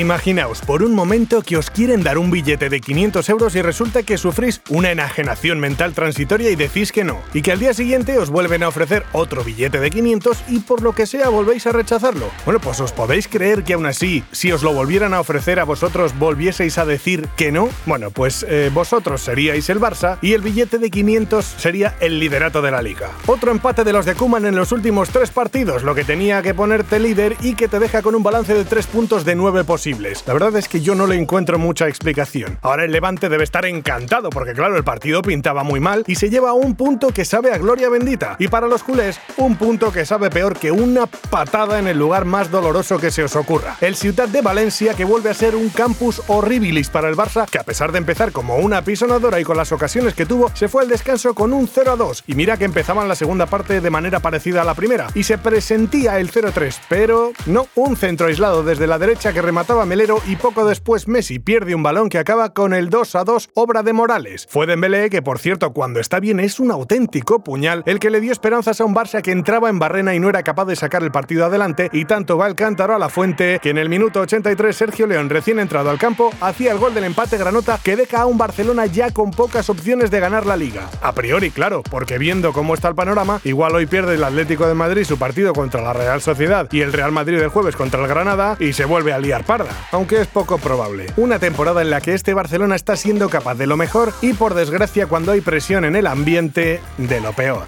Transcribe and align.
Imaginaos 0.00 0.62
por 0.62 0.82
un 0.82 0.94
momento 0.94 1.42
que 1.42 1.58
os 1.58 1.68
quieren 1.68 2.02
dar 2.02 2.16
un 2.16 2.30
billete 2.30 2.70
de 2.70 2.80
500 2.80 3.28
euros 3.28 3.54
y 3.54 3.60
resulta 3.60 4.02
que 4.02 4.16
sufrís 4.16 4.62
una 4.70 4.90
enajenación 4.90 5.60
mental 5.60 5.92
transitoria 5.92 6.50
y 6.50 6.56
decís 6.56 6.90
que 6.90 7.04
no, 7.04 7.20
y 7.34 7.42
que 7.42 7.52
al 7.52 7.58
día 7.58 7.74
siguiente 7.74 8.16
os 8.16 8.30
vuelven 8.30 8.62
a 8.62 8.68
ofrecer 8.68 9.04
otro 9.12 9.44
billete 9.44 9.78
de 9.78 9.90
500 9.90 10.38
y 10.48 10.60
por 10.60 10.80
lo 10.80 10.94
que 10.94 11.04
sea 11.04 11.28
volvéis 11.28 11.66
a 11.66 11.72
rechazarlo. 11.72 12.30
Bueno, 12.46 12.60
pues 12.60 12.80
os 12.80 12.92
podéis 12.92 13.28
creer 13.28 13.62
que 13.62 13.74
aún 13.74 13.84
así, 13.84 14.24
si 14.32 14.50
os 14.52 14.62
lo 14.62 14.72
volvieran 14.72 15.12
a 15.12 15.20
ofrecer 15.20 15.60
a 15.60 15.64
vosotros, 15.64 16.18
volvieseis 16.18 16.78
a 16.78 16.86
decir 16.86 17.28
que 17.36 17.52
no. 17.52 17.68
Bueno, 17.84 18.10
pues 18.10 18.46
eh, 18.48 18.70
vosotros 18.72 19.20
seríais 19.20 19.68
el 19.68 19.80
Barça 19.80 20.16
y 20.22 20.32
el 20.32 20.40
billete 20.40 20.78
de 20.78 20.88
500 20.88 21.44
sería 21.44 21.94
el 22.00 22.18
liderato 22.18 22.62
de 22.62 22.70
la 22.70 22.80
liga. 22.80 23.10
Otro 23.26 23.50
empate 23.50 23.84
de 23.84 23.92
los 23.92 24.06
de 24.06 24.14
Kuman 24.14 24.46
en 24.46 24.56
los 24.56 24.72
últimos 24.72 25.10
tres 25.10 25.28
partidos, 25.28 25.82
lo 25.82 25.94
que 25.94 26.04
tenía 26.04 26.40
que 26.40 26.54
ponerte 26.54 26.98
líder 26.98 27.36
y 27.42 27.54
que 27.54 27.68
te 27.68 27.78
deja 27.78 28.00
con 28.00 28.14
un 28.14 28.22
balance 28.22 28.54
de 28.54 28.64
3 28.64 28.86
puntos 28.86 29.26
de 29.26 29.34
9 29.34 29.64
posibles 29.64 29.89
la 29.98 30.32
verdad 30.32 30.56
es 30.56 30.68
que 30.68 30.80
yo 30.80 30.94
no 30.94 31.06
le 31.06 31.16
encuentro 31.16 31.58
mucha 31.58 31.88
explicación. 31.88 32.58
Ahora 32.62 32.84
el 32.84 32.92
Levante 32.92 33.28
debe 33.28 33.44
estar 33.44 33.64
encantado 33.66 34.30
porque 34.30 34.52
claro, 34.52 34.76
el 34.76 34.84
partido 34.84 35.22
pintaba 35.22 35.64
muy 35.64 35.80
mal 35.80 36.04
y 36.06 36.14
se 36.14 36.30
lleva 36.30 36.52
un 36.52 36.76
punto 36.76 37.08
que 37.08 37.24
sabe 37.24 37.52
a 37.52 37.58
gloria 37.58 37.88
bendita. 37.88 38.36
Y 38.38 38.48
para 38.48 38.68
los 38.68 38.82
culés, 38.82 39.20
un 39.36 39.56
punto 39.56 39.92
que 39.92 40.06
sabe 40.06 40.30
peor 40.30 40.56
que 40.56 40.70
una 40.70 41.06
patada 41.06 41.78
en 41.78 41.88
el 41.88 41.98
lugar 41.98 42.24
más 42.24 42.50
doloroso 42.50 42.98
que 42.98 43.10
se 43.10 43.24
os 43.24 43.34
ocurra. 43.36 43.76
El 43.80 43.96
Ciudad 43.96 44.28
de 44.28 44.42
Valencia 44.42 44.94
que 44.94 45.04
vuelve 45.04 45.30
a 45.30 45.34
ser 45.34 45.56
un 45.56 45.70
campus 45.70 46.22
horribilis 46.28 46.88
para 46.88 47.08
el 47.08 47.16
Barça 47.16 47.48
que 47.48 47.58
a 47.58 47.64
pesar 47.64 47.92
de 47.92 47.98
empezar 47.98 48.32
como 48.32 48.56
una 48.56 48.82
pisonadora 48.82 49.40
y 49.40 49.44
con 49.44 49.56
las 49.56 49.72
ocasiones 49.72 50.14
que 50.14 50.26
tuvo, 50.26 50.50
se 50.54 50.68
fue 50.68 50.82
al 50.82 50.88
descanso 50.88 51.34
con 51.34 51.52
un 51.52 51.66
0 51.66 51.92
a 51.92 51.96
2. 51.96 52.24
Y 52.28 52.34
mira 52.34 52.56
que 52.56 52.64
empezaban 52.64 53.08
la 53.08 53.16
segunda 53.16 53.46
parte 53.46 53.80
de 53.80 53.90
manera 53.90 54.20
parecida 54.20 54.62
a 54.62 54.64
la 54.64 54.74
primera 54.74 55.08
y 55.14 55.24
se 55.24 55.38
presentía 55.38 56.18
el 56.18 56.30
0-3, 56.30 56.76
pero 56.88 57.32
no 57.46 57.66
un 57.74 57.96
centro 57.96 58.28
aislado 58.28 58.62
desde 58.62 58.86
la 58.86 58.98
derecha 58.98 59.32
que 59.32 59.42
remataba 59.42 59.79
Melero 59.84 60.20
y 60.26 60.36
poco 60.36 60.64
después 60.64 61.08
Messi 61.08 61.38
pierde 61.38 61.74
un 61.74 61.82
balón 61.82 62.08
que 62.08 62.18
acaba 62.18 62.52
con 62.52 62.74
el 62.74 62.90
2 62.90 63.14
a 63.14 63.24
2, 63.24 63.50
obra 63.54 63.82
de 63.82 63.92
Morales. 63.92 64.46
Fue 64.50 64.66
Dembélé 64.66 65.10
que, 65.10 65.22
por 65.22 65.38
cierto, 65.38 65.72
cuando 65.72 66.00
está 66.00 66.20
bien 66.20 66.40
es 66.40 66.60
un 66.60 66.70
auténtico 66.70 67.44
puñal, 67.44 67.82
el 67.86 67.98
que 67.98 68.10
le 68.10 68.20
dio 68.20 68.32
esperanzas 68.32 68.80
a 68.80 68.84
un 68.84 68.94
Barça 68.94 69.22
que 69.22 69.32
entraba 69.32 69.68
en 69.68 69.78
barrena 69.78 70.14
y 70.14 70.18
no 70.18 70.28
era 70.28 70.42
capaz 70.42 70.64
de 70.66 70.76
sacar 70.76 71.02
el 71.02 71.12
partido 71.12 71.44
adelante, 71.44 71.88
y 71.92 72.04
tanto 72.04 72.36
va 72.36 72.46
el 72.46 72.54
cántaro 72.54 72.94
a 72.94 72.98
la 72.98 73.08
fuente 73.08 73.58
que 73.62 73.70
en 73.70 73.78
el 73.78 73.88
minuto 73.88 74.20
83 74.20 74.76
Sergio 74.76 75.06
León, 75.06 75.30
recién 75.30 75.58
entrado 75.58 75.90
al 75.90 75.98
campo, 75.98 76.30
hacía 76.40 76.72
el 76.72 76.78
gol 76.78 76.94
del 76.94 77.04
empate 77.04 77.38
granota 77.38 77.78
que 77.82 77.96
deja 77.96 78.22
a 78.22 78.26
un 78.26 78.38
Barcelona 78.38 78.86
ya 78.86 79.10
con 79.10 79.30
pocas 79.30 79.70
opciones 79.70 80.10
de 80.10 80.20
ganar 80.20 80.46
la 80.46 80.56
liga. 80.56 80.88
A 81.02 81.12
priori, 81.12 81.50
claro, 81.50 81.82
porque 81.82 82.18
viendo 82.18 82.52
cómo 82.52 82.74
está 82.74 82.88
el 82.88 82.94
panorama, 82.94 83.40
igual 83.44 83.74
hoy 83.74 83.86
pierde 83.86 84.14
el 84.14 84.24
Atlético 84.24 84.66
de 84.66 84.74
Madrid 84.74 85.04
su 85.04 85.18
partido 85.18 85.52
contra 85.52 85.82
la 85.82 85.92
Real 85.92 86.20
Sociedad 86.20 86.68
y 86.70 86.80
el 86.80 86.92
Real 86.92 87.12
Madrid 87.12 87.38
el 87.40 87.48
jueves 87.48 87.76
contra 87.76 88.00
el 88.00 88.08
Granada 88.08 88.56
y 88.58 88.72
se 88.72 88.84
vuelve 88.84 89.12
a 89.12 89.18
liar 89.18 89.44
par 89.44 89.59
aunque 89.92 90.20
es 90.20 90.26
poco 90.26 90.58
probable. 90.58 91.06
Una 91.16 91.38
temporada 91.38 91.82
en 91.82 91.90
la 91.90 92.00
que 92.00 92.14
este 92.14 92.34
Barcelona 92.34 92.76
está 92.76 92.96
siendo 92.96 93.28
capaz 93.28 93.54
de 93.54 93.66
lo 93.66 93.76
mejor 93.76 94.12
y 94.22 94.32
por 94.32 94.54
desgracia 94.54 95.06
cuando 95.06 95.32
hay 95.32 95.40
presión 95.40 95.84
en 95.84 95.96
el 95.96 96.06
ambiente, 96.06 96.80
de 96.98 97.20
lo 97.20 97.32
peor 97.32 97.66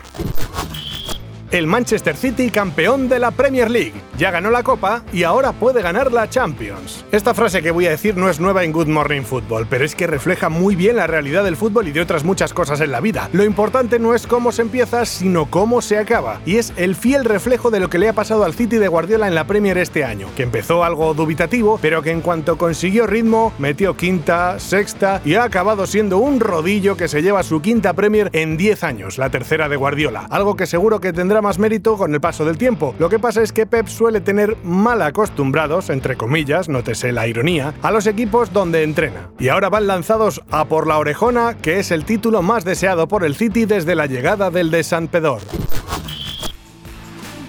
el 1.52 1.66
Manchester 1.66 2.16
City 2.16 2.50
campeón 2.50 3.10
de 3.10 3.18
la 3.18 3.30
Premier 3.30 3.70
League. 3.70 3.92
Ya 4.16 4.30
ganó 4.30 4.50
la 4.50 4.62
Copa 4.62 5.02
y 5.12 5.22
ahora 5.24 5.52
puede 5.52 5.82
ganar 5.82 6.10
la 6.10 6.28
Champions. 6.28 7.04
Esta 7.12 7.34
frase 7.34 7.62
que 7.62 7.70
voy 7.70 7.86
a 7.86 7.90
decir 7.90 8.16
no 8.16 8.30
es 8.30 8.40
nueva 8.40 8.64
en 8.64 8.72
Good 8.72 8.86
Morning 8.86 9.20
Football, 9.20 9.66
pero 9.68 9.84
es 9.84 9.94
que 9.94 10.06
refleja 10.06 10.48
muy 10.48 10.76
bien 10.76 10.96
la 10.96 11.06
realidad 11.06 11.44
del 11.44 11.56
fútbol 11.56 11.88
y 11.88 11.92
de 11.92 12.00
otras 12.00 12.24
muchas 12.24 12.54
cosas 12.54 12.80
en 12.80 12.90
la 12.90 13.00
vida. 13.00 13.28
Lo 13.34 13.44
importante 13.44 13.98
no 13.98 14.14
es 14.14 14.26
cómo 14.26 14.50
se 14.50 14.62
empieza, 14.62 15.04
sino 15.04 15.50
cómo 15.50 15.82
se 15.82 15.98
acaba. 15.98 16.40
Y 16.46 16.56
es 16.56 16.72
el 16.76 16.94
fiel 16.94 17.26
reflejo 17.26 17.70
de 17.70 17.80
lo 17.80 17.90
que 17.90 17.98
le 17.98 18.08
ha 18.08 18.14
pasado 18.14 18.44
al 18.44 18.54
City 18.54 18.78
de 18.78 18.88
Guardiola 18.88 19.28
en 19.28 19.34
la 19.34 19.46
Premier 19.46 19.76
este 19.76 20.04
año, 20.04 20.28
que 20.34 20.44
empezó 20.44 20.84
algo 20.84 21.12
dubitativo, 21.12 21.78
pero 21.82 22.00
que 22.00 22.12
en 22.12 22.22
cuanto 22.22 22.56
consiguió 22.56 23.06
ritmo, 23.06 23.52
metió 23.58 23.94
quinta, 23.94 24.58
sexta 24.58 25.20
y 25.22 25.34
ha 25.34 25.44
acabado 25.44 25.86
siendo 25.86 26.16
un 26.16 26.40
rodillo 26.40 26.96
que 26.96 27.08
se 27.08 27.20
lleva 27.20 27.42
su 27.42 27.60
quinta 27.60 27.92
Premier 27.92 28.30
en 28.32 28.56
10 28.56 28.84
años, 28.84 29.18
la 29.18 29.28
tercera 29.28 29.68
de 29.68 29.76
Guardiola. 29.76 30.26
Algo 30.30 30.56
que 30.56 30.66
seguro 30.66 30.98
que 30.98 31.12
tendrá 31.12 31.41
más 31.42 31.58
mérito 31.58 31.98
con 31.98 32.14
el 32.14 32.20
paso 32.20 32.44
del 32.44 32.56
tiempo. 32.56 32.94
Lo 32.98 33.08
que 33.08 33.18
pasa 33.18 33.42
es 33.42 33.52
que 33.52 33.66
Pep 33.66 33.88
suele 33.88 34.20
tener 34.20 34.56
mal 34.64 35.02
acostumbrados, 35.02 35.90
entre 35.90 36.16
comillas, 36.16 36.68
nótese 36.68 37.12
la 37.12 37.26
ironía, 37.26 37.74
a 37.82 37.90
los 37.90 38.06
equipos 38.06 38.52
donde 38.52 38.82
entrena. 38.82 39.30
Y 39.38 39.48
ahora 39.48 39.68
van 39.68 39.86
lanzados 39.86 40.40
a 40.50 40.64
por 40.64 40.86
la 40.86 40.98
orejona, 40.98 41.58
que 41.58 41.78
es 41.78 41.90
el 41.90 42.04
título 42.04 42.40
más 42.40 42.64
deseado 42.64 43.08
por 43.08 43.24
el 43.24 43.34
City 43.34 43.66
desde 43.66 43.94
la 43.94 44.06
llegada 44.06 44.50
del 44.50 44.70
de 44.70 44.82
San 44.84 45.08
Pedor. 45.08 45.42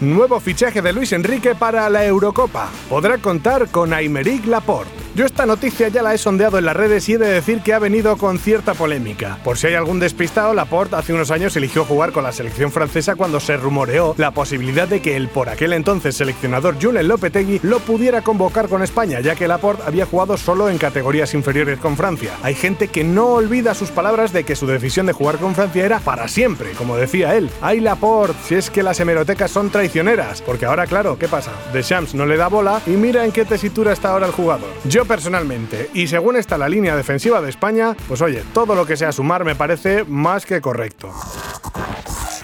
Nuevo 0.02 0.40
fichaje 0.42 0.82
de 0.82 0.92
Luis 0.92 1.14
Enrique 1.14 1.56
para 1.56 1.90
la 1.90 2.06
Eurocopa. 2.06 2.70
Podrá 2.90 3.20
contar 3.20 3.70
con 3.70 3.94
Aymeric 3.94 4.46
Laporte. 4.48 5.03
Yo 5.16 5.28
esta 5.28 5.46
noticia 5.46 5.90
ya 5.90 6.02
la 6.02 6.16
he 6.16 6.18
sondeado 6.18 6.58
en 6.58 6.66
las 6.66 6.76
redes 6.76 7.08
y 7.08 7.14
he 7.14 7.18
de 7.20 7.28
decir 7.28 7.62
que 7.62 7.76
ha 7.76 7.78
venido 7.78 8.18
con 8.18 8.40
cierta 8.40 8.74
polémica. 8.74 9.38
Por 9.44 9.60
si 9.60 9.68
hay 9.68 9.76
algún 9.76 10.00
despistado, 10.00 10.56
Laporte 10.56 10.96
hace 10.96 11.14
unos 11.14 11.30
años 11.30 11.56
eligió 11.56 11.86
jugar 11.86 12.12
con 12.12 12.24
la 12.24 12.32
selección 12.32 12.72
francesa 12.72 13.14
cuando 13.16 13.40
se 13.40 13.56
rumoreó 13.56 14.16
la 14.18 14.32
posibilidad 14.32 14.88
de 14.88 15.04
que 15.04 15.16
el 15.16 15.28
por 15.28 15.50
aquel 15.50 15.74
entonces 15.74 16.16
seleccionador 16.16 16.82
Julen 16.82 17.08
Lopetegui 17.08 17.60
lo 17.62 17.80
pudiera 17.80 18.24
convocar 18.24 18.68
con 18.70 18.82
España, 18.82 19.20
ya 19.20 19.36
que 19.36 19.48
Laporte 19.48 19.84
había 19.86 20.08
jugado 20.08 20.36
solo 20.36 20.68
en 20.68 20.80
categorías 20.80 21.36
inferiores 21.36 21.78
con 21.78 21.96
Francia. 21.96 22.32
Hay 22.42 22.56
gente 22.56 22.88
que 22.88 23.04
no 23.04 23.34
olvida 23.34 23.76
sus 23.76 23.92
palabras 23.92 24.34
de 24.34 24.46
que 24.46 24.56
su 24.56 24.66
decisión 24.66 25.06
de 25.06 25.14
jugar 25.14 25.38
con 25.38 25.54
Francia 25.54 25.86
era 25.86 26.00
para 26.00 26.28
siempre, 26.28 26.72
como 26.72 26.98
decía 26.98 27.36
él. 27.36 27.52
Ay 27.62 27.82
Laporte, 27.82 28.40
si 28.48 28.56
es 28.56 28.72
que 28.72 28.82
las 28.82 29.00
hemerotecas 29.00 29.52
son 29.52 29.70
traicioneras, 29.70 30.42
porque 30.42 30.66
ahora 30.66 30.88
claro, 30.88 31.20
¿qué 31.20 31.28
pasa? 31.28 31.52
Deschamps 31.72 32.16
no 32.16 32.26
le 32.26 32.36
da 32.36 32.48
bola 32.48 32.82
y 32.88 32.92
mira 32.92 33.26
en 33.26 33.32
qué 33.32 33.46
tesitura 33.46 33.94
está 33.94 34.10
ahora 34.10 34.26
el 34.26 34.32
jugador. 34.32 34.70
Personalmente, 35.06 35.90
y 35.94 36.08
según 36.08 36.36
está 36.36 36.58
la 36.58 36.70
línea 36.70 36.96
defensiva 36.96 37.42
de 37.42 37.50
España, 37.50 37.96
pues 38.08 38.22
oye, 38.22 38.44
todo 38.54 38.76
lo 38.76 38.86
que 38.86 38.98
sea 38.98 39.12
sumar 39.12 39.44
me 39.44 39.56
parece 39.56 40.04
más 40.06 40.46
que 40.46 40.62
correcto 40.62 41.14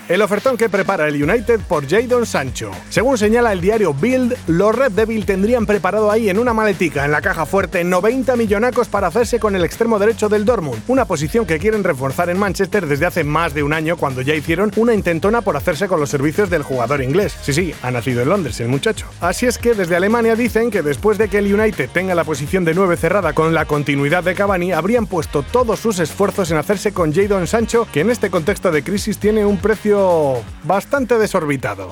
el 0.09 0.23
ofertón 0.23 0.57
que 0.57 0.69
prepara 0.69 1.07
el 1.07 1.23
United 1.23 1.59
por 1.67 1.87
Jadon 1.87 2.25
Sancho. 2.25 2.71
Según 2.89 3.19
señala 3.19 3.53
el 3.53 3.61
diario 3.61 3.93
Bild, 3.93 4.35
los 4.47 4.75
Red 4.75 4.93
Devil 4.93 5.23
tendrían 5.23 5.67
preparado 5.67 6.09
ahí 6.09 6.29
en 6.29 6.39
una 6.39 6.51
maletica 6.51 7.05
en 7.05 7.11
la 7.11 7.21
caja 7.21 7.45
fuerte 7.45 7.83
90 7.83 8.35
millonacos 8.35 8.87
para 8.87 9.07
hacerse 9.07 9.39
con 9.39 9.55
el 9.55 9.63
extremo 9.63 9.99
derecho 9.99 10.27
del 10.27 10.45
Dortmund, 10.45 10.81
una 10.87 11.05
posición 11.05 11.45
que 11.45 11.59
quieren 11.59 11.83
reforzar 11.83 12.31
en 12.31 12.39
Manchester 12.39 12.87
desde 12.87 13.05
hace 13.05 13.23
más 13.23 13.53
de 13.53 13.61
un 13.61 13.71
año 13.71 13.97
cuando 13.97 14.21
ya 14.21 14.33
hicieron 14.33 14.71
una 14.77 14.95
intentona 14.95 15.41
por 15.41 15.55
hacerse 15.55 15.87
con 15.87 15.99
los 15.99 16.09
servicios 16.09 16.49
del 16.49 16.63
jugador 16.63 17.03
inglés. 17.03 17.35
Sí, 17.43 17.53
sí, 17.53 17.75
ha 17.83 17.91
nacido 17.91 18.23
en 18.23 18.29
Londres 18.29 18.59
el 18.61 18.67
muchacho. 18.67 19.05
Así 19.21 19.45
es 19.45 19.59
que 19.59 19.75
desde 19.75 19.95
Alemania 19.95 20.35
dicen 20.35 20.71
que 20.71 20.81
después 20.81 21.19
de 21.19 21.29
que 21.29 21.37
el 21.37 21.53
United 21.53 21.87
tenga 21.93 22.15
la 22.15 22.23
posición 22.23 22.65
de 22.65 22.73
9 22.73 22.97
cerrada 22.97 23.33
con 23.33 23.53
la 23.53 23.65
continuidad 23.65 24.23
de 24.23 24.33
Cavani, 24.33 24.71
habrían 24.71 25.05
puesto 25.05 25.43
todos 25.43 25.79
sus 25.79 25.99
esfuerzos 25.99 26.49
en 26.49 26.57
hacerse 26.57 26.93
con 26.93 27.13
Jadon 27.13 27.45
Sancho, 27.45 27.87
que 27.93 28.01
en 28.01 28.09
este 28.09 28.31
contexto 28.31 28.71
de 28.71 28.83
crisis 28.83 29.19
tiene 29.19 29.45
un 29.45 29.57
bastante 30.63 31.17
desorbitado. 31.17 31.89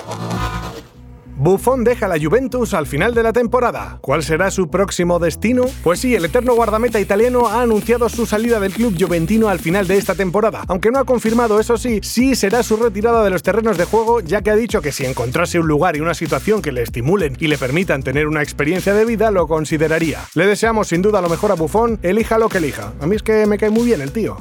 Buffon 1.40 1.84
deja 1.84 2.07
la 2.07 2.19
Juventus 2.19 2.73
al 2.73 2.88
final 2.88 3.13
de 3.13 3.22
la 3.22 3.31
temporada. 3.31 4.00
¿Cuál 4.01 4.23
será 4.23 4.50
su 4.50 4.72
próximo 4.72 5.19
destino? 5.19 5.66
Pues 5.84 6.00
sí, 6.00 6.16
el 6.16 6.25
eterno 6.25 6.56
guardameta 6.56 7.00
italiano 7.00 7.47
ha 7.47 7.62
anunciado 7.62 8.09
su 8.09 8.25
salida 8.25 8.59
del 8.59 8.73
club 8.73 8.95
juventino 9.00 9.47
al 9.47 9.59
final 9.59 9.85
de 9.85 9.97
esta 9.97 10.16
temporada. 10.16 10.63
Aunque 10.68 10.89
no 10.89 10.98
ha 10.98 11.06
confirmado, 11.06 11.59
eso 11.59 11.77
sí, 11.77 12.00
sí 12.01 12.36
será 12.36 12.63
su 12.63 12.75
retirada 12.77 13.24
de 13.24 13.30
los 13.30 13.44
terrenos 13.44 13.77
de 13.77 13.86
juego, 13.86 14.19
ya 14.19 14.42
que 14.42 14.50
ha 14.50 14.56
dicho 14.56 14.81
que 14.81 14.92
si 14.92 15.06
encontrase 15.06 15.60
un 15.60 15.68
lugar 15.68 15.95
y 15.95 16.00
una 16.00 16.15
situación 16.15 16.63
que 16.63 16.71
le 16.71 16.81
estimulen 16.81 17.38
y 17.39 17.45
le 17.45 17.60
permitan 17.60 18.01
tener 18.01 18.27
una 18.27 18.42
experiencia 18.42 18.95
de 18.95 19.06
vida, 19.06 19.30
lo 19.30 19.48
consideraría. 19.48 20.21
Le 20.33 20.48
deseamos 20.48 20.88
sin 20.88 21.03
duda 21.03 21.21
lo 21.21 21.30
mejor 21.30 21.51
a 21.51 21.56
Buffon, 21.56 22.00
elija 22.01 22.39
lo 22.39 22.50
que 22.50 22.57
elija. 22.57 22.94
A 23.00 23.06
mí 23.06 23.15
es 23.15 23.21
que 23.21 23.45
me 23.45 23.60
cae 23.60 23.69
muy 23.69 23.86
bien 23.86 24.01
el 24.01 24.12
tío. 24.12 24.38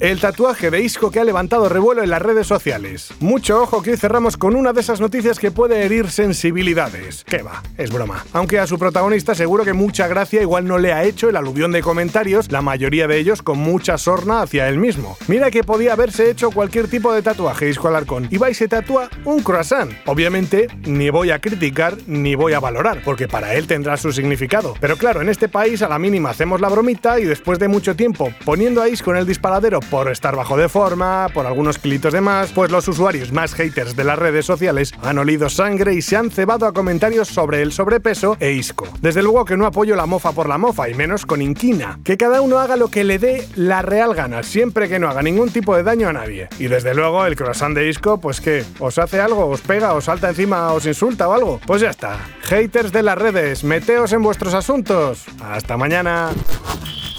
El 0.00 0.20
tatuaje 0.20 0.70
de 0.70 0.80
Isco 0.80 1.10
que 1.10 1.20
ha 1.20 1.24
levantado 1.24 1.68
revuelo 1.68 2.02
en 2.02 2.10
las 2.10 2.20
redes 2.20 2.46
sociales. 2.46 3.12
Mucho 3.20 3.62
ojo 3.62 3.82
que 3.82 3.92
hoy 3.92 3.96
cerramos 3.96 4.36
con 4.36 4.56
una 4.56 4.72
de 4.72 4.80
esas 4.80 5.00
noticias 5.00 5.38
que 5.38 5.50
puede 5.50 5.84
herir 5.84 6.10
sensibilidades. 6.10 7.24
Que 7.24 7.42
va, 7.42 7.62
es 7.78 7.92
broma. 7.92 8.24
Aunque 8.32 8.58
a 8.58 8.66
su 8.66 8.78
protagonista 8.78 9.34
seguro 9.34 9.64
que 9.64 9.72
mucha 9.72 10.08
gracia 10.08 10.42
igual 10.42 10.66
no 10.66 10.78
le 10.78 10.92
ha 10.92 11.04
hecho 11.04 11.28
el 11.28 11.36
aluvión 11.36 11.72
de 11.72 11.82
comentarios, 11.82 12.50
la 12.50 12.62
mayoría 12.62 13.06
de 13.06 13.18
ellos 13.18 13.42
con 13.42 13.58
mucha 13.58 13.98
sorna 13.98 14.42
hacia 14.42 14.68
él 14.68 14.78
mismo. 14.78 15.16
Mira 15.28 15.50
que 15.50 15.64
podía 15.64 15.92
haberse 15.92 16.30
hecho 16.30 16.50
cualquier 16.50 16.88
tipo 16.88 17.12
de 17.12 17.22
tatuaje 17.22 17.68
Isco 17.68 17.88
Alarcón 17.88 18.28
y 18.30 18.38
va 18.38 18.50
y 18.50 18.54
se 18.54 18.68
tatúa 18.68 19.08
un 19.24 19.42
croissant. 19.42 19.92
Obviamente, 20.06 20.68
ni 20.86 21.10
voy 21.10 21.30
a 21.30 21.38
criticar 21.38 21.96
ni 22.06 22.34
voy 22.34 22.52
a 22.52 22.60
valorar, 22.60 23.00
porque 23.04 23.28
para 23.28 23.54
él 23.54 23.66
tendrá 23.66 23.96
su 23.96 24.12
significado. 24.12 24.74
Pero 24.80 24.96
claro, 24.96 25.22
en 25.22 25.28
este 25.28 25.48
país 25.48 25.82
a 25.82 25.88
la 25.88 25.98
mínima 25.98 26.30
hacemos 26.30 26.60
la 26.60 26.68
bromita 26.68 27.20
y 27.20 27.24
después 27.24 27.58
de 27.58 27.68
mucho 27.68 27.94
tiempo 27.94 28.32
poniendo 28.44 28.82
a 28.82 28.88
Isco 28.88 29.10
en 29.12 29.18
el 29.18 29.26
disparadero 29.26 29.80
por 29.94 30.10
estar 30.10 30.34
bajo 30.34 30.56
de 30.56 30.68
forma, 30.68 31.28
por 31.32 31.46
algunos 31.46 31.78
kilitos 31.78 32.12
de 32.12 32.20
más, 32.20 32.50
pues 32.50 32.68
los 32.72 32.88
usuarios 32.88 33.30
más 33.30 33.54
haters 33.54 33.94
de 33.94 34.02
las 34.02 34.18
redes 34.18 34.44
sociales 34.44 34.92
han 35.04 35.18
olido 35.18 35.48
sangre 35.48 35.94
y 35.94 36.02
se 36.02 36.16
han 36.16 36.32
cebado 36.32 36.66
a 36.66 36.72
comentarios 36.72 37.28
sobre 37.28 37.62
el 37.62 37.70
sobrepeso 37.70 38.36
e 38.40 38.50
Isco. 38.50 38.88
Desde 39.00 39.22
luego 39.22 39.44
que 39.44 39.56
no 39.56 39.66
apoyo 39.66 39.94
la 39.94 40.06
mofa 40.06 40.32
por 40.32 40.48
la 40.48 40.58
mofa 40.58 40.88
y 40.88 40.94
menos 40.94 41.24
con 41.26 41.40
inquina. 41.40 42.00
Que 42.02 42.16
cada 42.16 42.40
uno 42.40 42.58
haga 42.58 42.74
lo 42.74 42.88
que 42.88 43.04
le 43.04 43.20
dé 43.20 43.46
la 43.54 43.82
real 43.82 44.16
gana, 44.16 44.42
siempre 44.42 44.88
que 44.88 44.98
no 44.98 45.08
haga 45.08 45.22
ningún 45.22 45.50
tipo 45.50 45.76
de 45.76 45.84
daño 45.84 46.08
a 46.08 46.12
nadie. 46.12 46.48
Y 46.58 46.66
desde 46.66 46.92
luego 46.92 47.24
el 47.24 47.36
croissant 47.36 47.76
de 47.76 47.88
Isco, 47.88 48.18
pues 48.18 48.40
que 48.40 48.64
os 48.80 48.98
hace 48.98 49.20
algo, 49.20 49.46
os 49.46 49.60
pega, 49.60 49.94
os 49.94 50.06
salta 50.06 50.28
encima, 50.28 50.72
os 50.72 50.86
insulta 50.86 51.28
o 51.28 51.34
algo. 51.34 51.60
Pues 51.64 51.82
ya 51.82 51.90
está. 51.90 52.18
Haters 52.42 52.90
de 52.90 53.04
las 53.04 53.16
redes, 53.16 53.62
meteos 53.62 54.12
en 54.12 54.24
vuestros 54.24 54.54
asuntos. 54.54 55.24
Hasta 55.40 55.76
mañana. 55.76 56.30